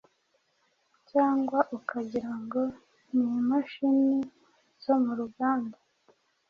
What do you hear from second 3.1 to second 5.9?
n’imashini zo muruganda